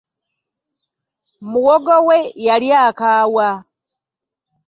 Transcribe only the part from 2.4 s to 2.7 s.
yali